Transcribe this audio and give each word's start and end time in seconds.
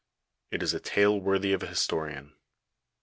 It 0.49 0.63
is 0.63 0.73
a 0.73 0.79
tale 0.79 1.19
worthy 1.21 1.53
of 1.53 1.61
an 1.61 1.69
historian. 1.69 2.33